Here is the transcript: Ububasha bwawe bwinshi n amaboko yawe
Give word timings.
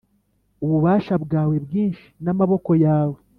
Ububasha 0.63 1.13
bwawe 1.23 1.55
bwinshi 1.65 2.05
n 2.23 2.25
amaboko 2.33 2.71
yawe 2.85 3.17